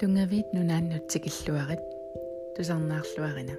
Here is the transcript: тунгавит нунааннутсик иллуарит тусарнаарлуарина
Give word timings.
тунгавит 0.00 0.52
нунааннутсик 0.52 1.26
иллуарит 1.26 1.80
тусарнаарлуарина 2.54 3.56